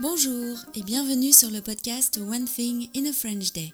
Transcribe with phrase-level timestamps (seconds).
[0.00, 3.70] Bonjour et bienvenue sur le podcast One Thing in a French Day.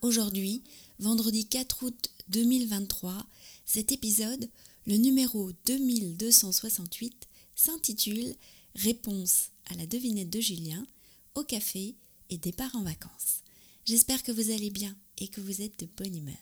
[0.00, 0.62] Aujourd'hui,
[1.00, 3.26] vendredi 4 août 2023,
[3.64, 4.48] cet épisode,
[4.86, 7.26] le numéro 2268,
[7.56, 8.36] s'intitule
[8.76, 10.86] Réponse à la devinette de Julien,
[11.34, 11.96] au café
[12.30, 13.42] et départ en vacances.
[13.84, 16.36] J'espère que vous allez bien et que vous êtes de bonne humeur.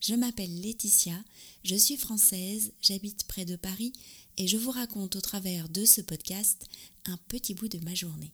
[0.00, 1.20] Je m'appelle Laetitia,
[1.64, 3.92] je suis française, j'habite près de Paris
[4.38, 6.64] et je vous raconte au travers de ce podcast
[7.06, 8.32] un petit bout de ma journée.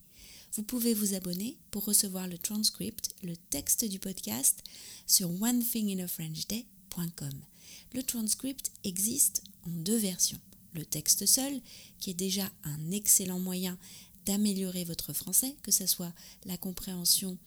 [0.54, 4.62] Vous pouvez vous abonner pour recevoir le transcript, le texte du podcast
[5.06, 7.34] sur onethinginafrenchday.com.
[7.94, 10.40] Le transcript existe en deux versions.
[10.74, 11.60] Le texte seul,
[11.98, 13.78] qui est déjà un excellent moyen
[14.26, 16.12] d'améliorer votre français, que ce soit
[16.44, 17.38] la compréhension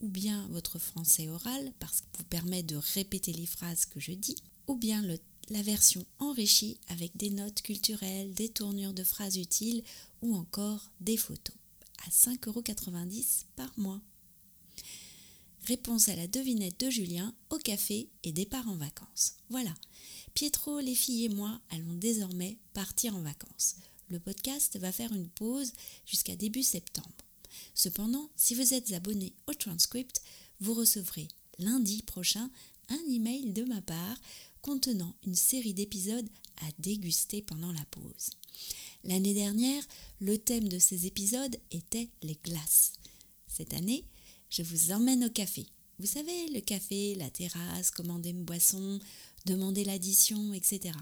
[0.00, 4.12] ou bien votre français oral, parce qu'il vous permet de répéter les phrases que je
[4.12, 5.04] dis, ou bien
[5.50, 9.82] la version enrichie avec des notes culturelles, des tournures de phrases utiles
[10.22, 11.54] ou encore des photos
[12.06, 14.00] à 5,90€ par mois.
[15.66, 19.34] Réponse à la devinette de Julien au café et départ en vacances.
[19.50, 19.74] Voilà,
[20.34, 23.76] Pietro, les filles et moi allons désormais partir en vacances.
[24.08, 25.72] Le podcast va faire une pause
[26.06, 27.08] jusqu'à début septembre.
[27.74, 30.22] Cependant, si vous êtes abonné au transcript,
[30.60, 32.50] vous recevrez lundi prochain
[32.88, 34.16] un email de ma part
[34.62, 36.28] contenant une série d'épisodes
[36.62, 38.30] à déguster pendant la pause.
[39.04, 39.82] L'année dernière,
[40.20, 42.92] le thème de ces épisodes était les glaces.
[43.46, 44.04] Cette année,
[44.50, 45.66] je vous emmène au café.
[45.98, 49.00] Vous savez, le café, la terrasse, commander une boisson,
[49.46, 50.94] demander l'addition, etc.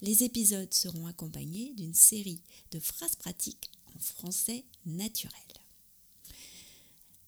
[0.00, 5.34] Les épisodes seront accompagnés d'une série de phrases pratiques en français naturel.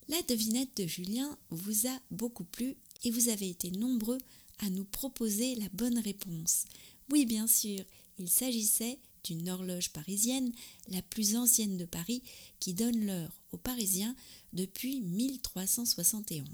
[0.08, 4.18] La devinette de Julien vous a beaucoup plu et vous avez été nombreux
[4.58, 6.64] à nous proposer la bonne réponse.
[7.10, 7.82] Oui, bien sûr,
[8.18, 10.52] il s'agissait d'une horloge parisienne,
[10.88, 12.22] la plus ancienne de Paris,
[12.58, 14.14] qui donne l'heure aux Parisiens
[14.52, 16.48] depuis 1371.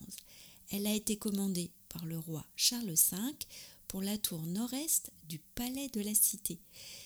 [0.71, 3.17] Elle a été commandée par le roi Charles V
[3.89, 6.59] pour la tour nord-est du Palais de la Cité.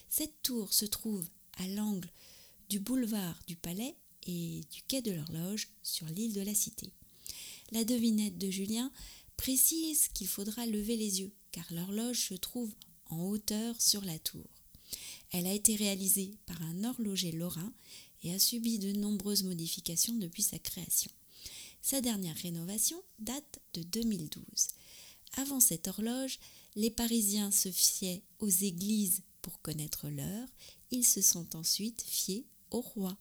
[0.09, 1.27] Cette tour se trouve
[1.59, 2.11] à l'angle
[2.69, 6.91] du boulevard du Palais et du quai de l'horloge sur l'île de la Cité.
[7.73, 8.91] La devinette de Julien
[9.37, 12.73] précise qu'il faudra lever les yeux car l'horloge se trouve
[13.07, 14.47] en hauteur sur la tour.
[15.33, 17.73] Elle a été réalisée par un horloger lorrain
[18.23, 21.11] et a subi de nombreuses modifications depuis sa création.
[21.83, 24.43] Sa dernière rénovation date de 2012.
[25.37, 26.39] Avant cette horloge,
[26.77, 30.49] les Parisiens se fiaient aux églises pour connaître l'heure,
[30.91, 33.17] ils se sont ensuite fiés au roi.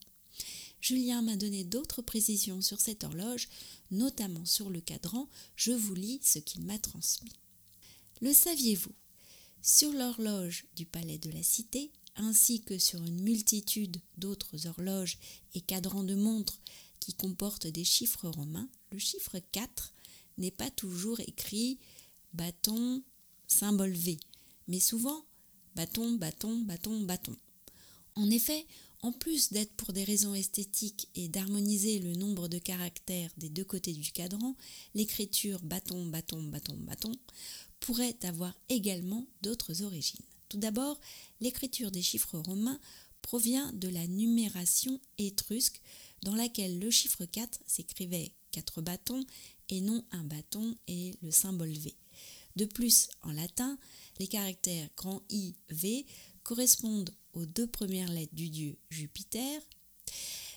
[0.81, 3.47] Julien m'a donné d'autres précisions sur cette horloge,
[3.91, 7.33] notamment sur le cadran, je vous lis ce qu'il m'a transmis.
[8.21, 8.93] Le saviez-vous?
[9.61, 15.17] Sur l'horloge du palais de la Cité, ainsi que sur une multitude d'autres horloges
[15.55, 16.59] et cadrans de montres
[16.99, 19.93] qui comportent des chiffres romains, le chiffre 4
[20.37, 21.79] n'est pas toujours écrit
[22.33, 23.01] bâton,
[23.47, 24.19] symbole V,
[24.67, 25.25] mais souvent
[25.75, 27.35] bâton, bâton, bâton, bâton.
[28.15, 28.65] En effet,
[29.01, 33.63] en plus d'être pour des raisons esthétiques et d'harmoniser le nombre de caractères des deux
[33.63, 34.55] côtés du cadran,
[34.93, 37.13] l'écriture bâton, bâton, bâton, bâton
[37.79, 40.19] pourrait avoir également d'autres origines.
[40.49, 40.99] Tout d'abord,
[41.39, 42.79] l'écriture des chiffres romains
[43.21, 45.81] provient de la numération étrusque
[46.23, 49.23] dans laquelle le chiffre 4 s'écrivait 4 bâtons
[49.69, 51.93] et non un bâton et le symbole V.
[52.55, 53.77] De plus, en latin,
[54.19, 56.05] les caractères grand I, V
[56.43, 59.61] correspondent aux deux premières lettres du dieu Jupiter.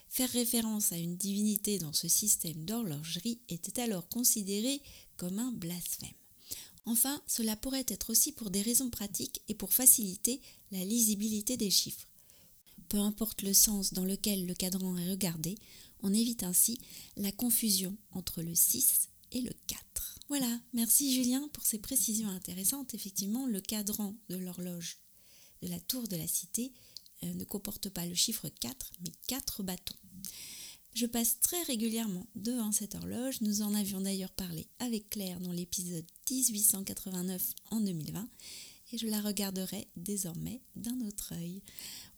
[0.09, 4.81] Faire référence à une divinité dans ce système d'horlogerie était alors considéré
[5.17, 6.22] comme un blasphème.
[6.85, 11.71] Enfin, cela pourrait être aussi pour des raisons pratiques et pour faciliter la lisibilité des
[11.71, 12.09] chiffres.
[12.89, 15.57] Peu importe le sens dans lequel le cadran est regardé,
[16.03, 16.79] on évite ainsi
[17.17, 20.19] la confusion entre le 6 et le 4.
[20.29, 22.95] Voilà, merci Julien pour ces précisions intéressantes.
[22.95, 24.99] Effectivement, le cadran de l'horloge
[25.63, 26.73] de la tour de la cité
[27.23, 29.95] euh, ne comporte pas le chiffre 4, mais 4 bâtons.
[30.95, 33.41] Je passe très régulièrement devant cette horloge.
[33.41, 38.29] Nous en avions d'ailleurs parlé avec Claire dans l'épisode 1889 en 2020
[38.93, 41.63] et je la regarderai désormais d'un autre œil.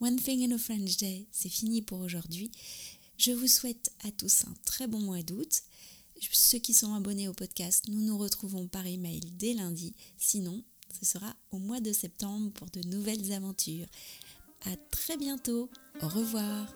[0.01, 2.51] One Thing in a French Day, c'est fini pour aujourd'hui.
[3.17, 5.63] Je vous souhaite à tous un très bon mois d'août.
[6.33, 9.95] Ceux qui sont abonnés au podcast, nous nous retrouvons par email dès lundi.
[10.19, 10.65] Sinon,
[11.01, 13.87] ce sera au mois de septembre pour de nouvelles aventures.
[14.63, 15.71] À très bientôt.
[16.03, 16.75] Au revoir.